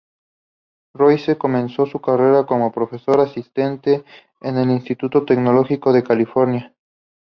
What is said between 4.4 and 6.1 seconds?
en el Instituto Tecnológico de